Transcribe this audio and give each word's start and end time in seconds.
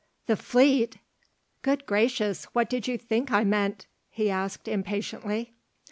"The 0.25 0.35
fleet!" 0.35 0.97
"Good 1.61 1.85
gracious! 1.85 2.45
What 2.55 2.71
did 2.71 2.87
you 2.87 2.97
think 2.97 3.31
I 3.31 3.43
meant?" 3.43 3.85
he 4.09 4.31
asked 4.31 4.67
impatiently. 4.67 5.53